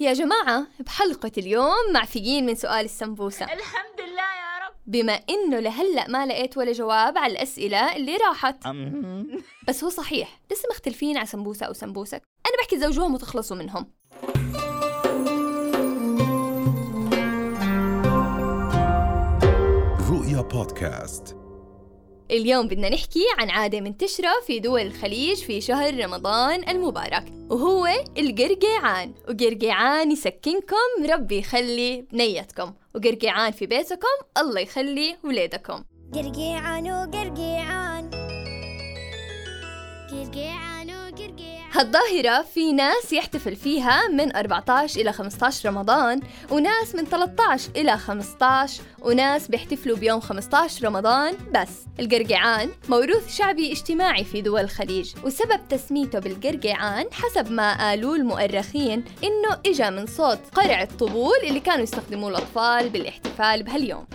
[0.00, 3.44] يا جماعة بحلقة اليوم معفيين من سؤال السمبوسة.
[3.44, 4.74] الحمد لله يا رب.
[4.86, 8.56] بما إنه لهلأ ما لقيت ولا جواب على الأسئلة اللي راحت.
[9.68, 12.22] بس هو صحيح لسه مختلفين على سمبوسة أو سمبوسك.
[12.46, 13.92] أنا بحكي تزوجوهم وتخلصوا منهم.
[20.10, 21.45] رؤيا بودكاست.
[22.36, 27.86] اليوم بدنا نحكي عن عادة منتشرة في دول الخليج في شهر رمضان المبارك وهو
[28.18, 29.14] القرقيعان.
[29.28, 32.72] وقرقيعان يسكنكم ربي يخلي بنيتكم.
[32.94, 35.84] وقرقيعان في بيتكم الله يخلي ولادكم.
[36.14, 38.10] قرقيعان وقرقيعان.
[40.10, 40.75] قرقيعان.
[41.76, 48.82] هالظاهرة في ناس يحتفل فيها من 14 إلى 15 رمضان وناس من 13 إلى 15
[49.02, 51.68] وناس بيحتفلوا بيوم 15 رمضان بس.
[52.00, 59.60] القرقعان موروث شعبي اجتماعي في دول الخليج وسبب تسميته بالقرقعان حسب ما قالوا المؤرخين إنه
[59.66, 64.06] إجا من صوت قرع الطبول اللي كانوا يستخدموه الأطفال بالاحتفال بهاليوم.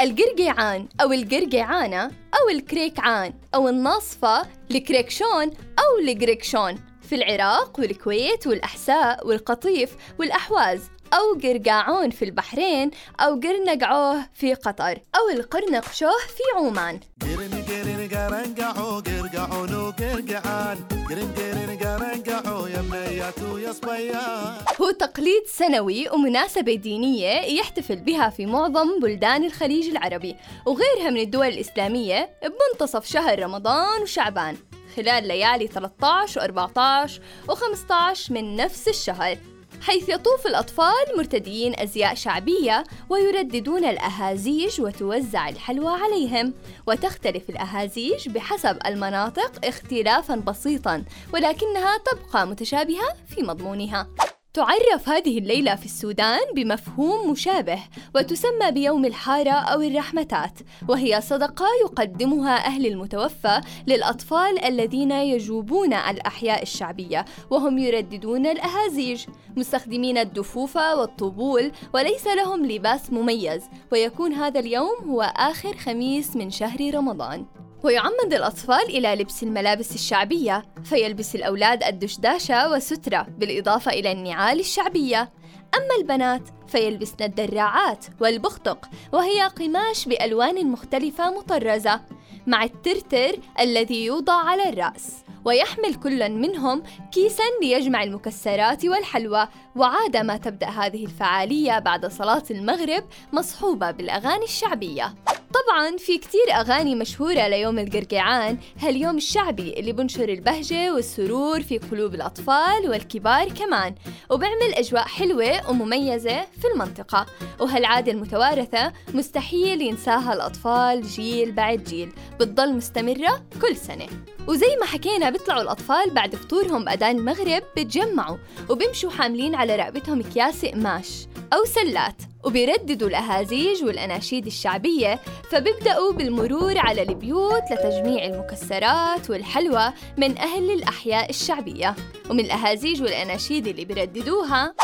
[0.00, 9.96] القرقيعان أو القرقيعانة أو الكريكعان أو الناصفة الكريكشون أو القريكشون في العراق والكويت والأحساء والقطيف
[10.18, 10.80] والأحواز.
[11.12, 17.00] أو قرقاعون في البحرين أو قرنقعوه في قطر أو القرنقشوه في عمان.
[17.22, 20.78] قرن قرن قرنقعو قرقعون وقرقعان.
[21.08, 28.46] قرن قرن قرنقعو يا منيات ويا صبيان هو تقليد سنوي ومناسبة دينية يحتفل بها في
[28.46, 30.36] معظم بلدان الخليج العربي
[30.66, 34.56] وغيرها من الدول الإسلامية بمنتصف شهر رمضان وشعبان
[34.96, 37.10] خلال ليالي 13 و14
[37.50, 39.38] و15 من نفس الشهر.
[39.82, 46.54] حيث يطوف الأطفال مرتديين أزياء شعبية ويرددون الأهازيج وتوزع الحلوى عليهم.
[46.86, 51.04] وتختلف الأهازيج بحسب المناطق اختلافا بسيطا
[51.34, 54.06] ولكنها تبقى متشابهة في مضمونها.
[54.54, 57.78] تعرف هذه الليلة في السودان بمفهوم مشابه
[58.14, 67.24] وتسمى بيوم الحارة أو الرحمتات وهي صدقة يقدمها أهل المتوفى للأطفال الذين يجوبون الأحياء الشعبية
[67.50, 73.62] وهم يرددون الأهازيج مستخدمين الدفوف والطبول وليس لهم لباس مميز
[73.92, 77.46] ويكون هذا اليوم هو آخر خميس من شهر رمضان.
[77.82, 85.32] ويعمد الأطفال إلى لبس الملابس الشعبية فيلبس الأولاد الدشداشة وسترة بالإضافة إلى النعال الشعبية.
[85.74, 92.00] أما البنات فيلبسن الدراعات والبختق وهي قماش بألوان مختلفة مطرزة
[92.46, 95.16] مع الترتر الذي يوضع على الرأس.
[95.44, 96.82] ويحمل كل منهم
[97.12, 99.48] كيسا ليجمع المكسرات والحلوى.
[99.76, 105.14] وعادة ما تبدأ هذه الفعالية بعد صلاة المغرب مصحوبة بالأغاني الشعبية.
[105.54, 112.14] طبعا في كتير أغاني مشهورة ليوم القرقعان هاليوم الشعبي اللي بنشر البهجة والسرور في قلوب
[112.14, 113.94] الأطفال والكبار كمان
[114.30, 117.26] وبعمل أجواء حلوة ومميزة في المنطقة
[117.60, 124.06] وهالعادة المتوارثة مستحيل ينساها الأطفال جيل بعد جيل بتضل مستمرة كل سنة.
[124.48, 128.36] وزي ما حكينا بيطلعوا الأطفال بعد فطورهم بأذان المغرب بتجمعوا
[128.68, 132.29] وبيمشوا حاملين على رقبتهم أكياس قماش أو سلات.
[132.44, 135.20] وبيرددوا الأهازيج والأناشيد الشعبية
[135.50, 141.96] فبيبدأوا بالمرور على البيوت لتجميع المكسرات والحلوى من أهل الأحياء الشعبية.
[142.30, 144.74] ومن الأهازيج والأناشيد اللي بيرددوها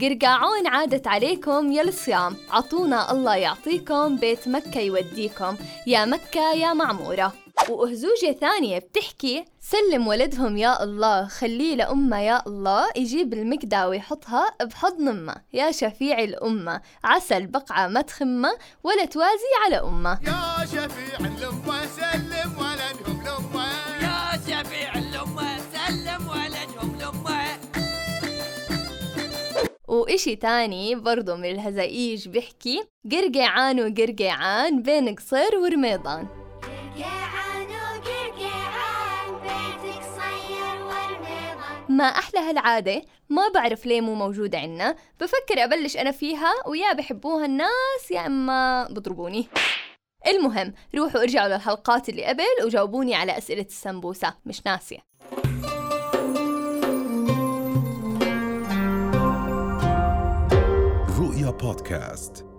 [0.00, 5.56] قرقاعون عادت عليكم يا الصيام عطونا الله يعطيكم بيت مكة يوديكم
[5.86, 7.32] يا مكة يا معمورة.
[7.68, 15.08] وأهزوجة ثانية بتحكي سلم ولدهم يا الله خليه لأمة يا الله يجيب المكدة ويحطها بحضن
[15.08, 15.34] أمه.
[15.52, 18.52] يا شفيع الأمة عسى البقعة ما تخمه
[18.84, 20.18] ولا توازي على أمه.
[20.26, 23.70] يا شفيع الأمة سلم ولدهم لأمه.
[24.02, 27.60] يا شفيع الأمة سلم ولدهم لأمه.
[29.88, 32.82] وإشي تاني برضو من الهزائيج بيحكي
[33.12, 36.26] قرقعان وقرقعان بين قصير ورميضان.
[36.62, 37.49] قرقيعان
[41.90, 44.96] ما أحلى هالعادة؟ ما بعرف ليه مو موجودة عنا.
[45.20, 49.48] بفكر أبلش أنا فيها ويا بحبوها الناس يا إما بضربوني.
[50.26, 54.34] المهم روحوا ارجعوا للحلقات اللي قبل وجاوبوني على أسئلة السمبوسة.
[54.46, 54.98] مش ناسية.
[61.20, 62.49] رؤيا بودكاست.